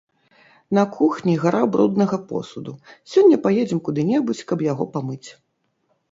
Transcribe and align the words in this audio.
На 0.75 0.83
кухні 0.93 1.33
гара 1.41 1.59
бруднага 1.75 2.17
посуду, 2.31 2.73
сёння 3.11 3.37
паедзем 3.43 3.79
куды-небудзь, 3.89 4.41
каб 4.53 4.65
яго 4.71 4.89
памыць. 4.97 5.29